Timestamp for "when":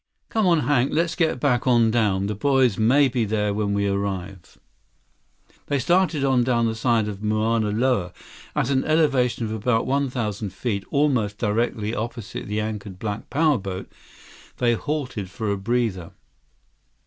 3.53-3.75